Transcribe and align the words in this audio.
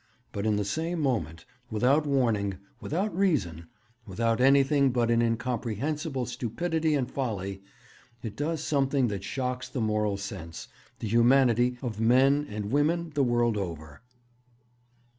But 0.31 0.47
in 0.47 0.55
the 0.55 0.65
same 0.65 0.99
moment, 0.99 1.45
without 1.69 2.07
warning, 2.07 2.57
without 2.79 3.15
reason, 3.15 3.67
without 4.07 4.41
anything 4.41 4.89
but 4.89 5.11
an 5.11 5.21
incomprehensible 5.21 6.25
stupidity 6.25 6.95
and 6.95 7.07
folly, 7.07 7.61
it 8.23 8.35
does 8.35 8.63
something 8.63 9.09
that 9.09 9.23
shocks 9.23 9.69
the 9.69 9.79
moral 9.79 10.17
sense, 10.17 10.67
the 10.97 11.07
humanity, 11.07 11.77
of 11.83 12.01
men 12.01 12.47
and 12.49 12.71
women 12.71 13.11
the 13.13 13.21
world 13.23 13.57
over.' 13.57 14.01